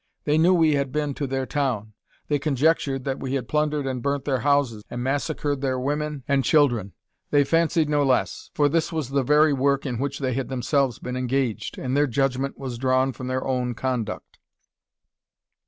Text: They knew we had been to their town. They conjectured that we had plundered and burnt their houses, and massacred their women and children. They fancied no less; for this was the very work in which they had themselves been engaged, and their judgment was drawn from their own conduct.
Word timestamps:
They 0.23 0.39
knew 0.39 0.51
we 0.55 0.73
had 0.73 0.91
been 0.91 1.13
to 1.13 1.27
their 1.27 1.45
town. 1.45 1.93
They 2.27 2.39
conjectured 2.39 3.03
that 3.03 3.19
we 3.19 3.35
had 3.35 3.47
plundered 3.47 3.85
and 3.85 4.01
burnt 4.01 4.25
their 4.25 4.39
houses, 4.39 4.83
and 4.89 5.03
massacred 5.03 5.61
their 5.61 5.79
women 5.79 6.23
and 6.27 6.43
children. 6.43 6.93
They 7.29 7.43
fancied 7.43 7.87
no 7.87 8.01
less; 8.03 8.49
for 8.55 8.67
this 8.67 8.91
was 8.91 9.09
the 9.09 9.21
very 9.21 9.53
work 9.53 9.85
in 9.85 9.99
which 9.99 10.17
they 10.17 10.33
had 10.33 10.49
themselves 10.49 10.97
been 10.97 11.15
engaged, 11.15 11.77
and 11.77 11.95
their 11.95 12.07
judgment 12.07 12.57
was 12.57 12.79
drawn 12.79 13.13
from 13.13 13.27
their 13.27 13.45
own 13.45 13.75
conduct. 13.75 14.39